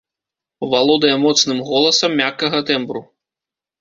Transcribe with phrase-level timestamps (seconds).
[0.71, 3.01] Валодае моцным голасам мяккага тэмбру.